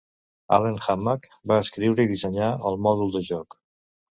[0.55, 3.61] Allen Hammack va escriure i dissenyar el mòdul de joc.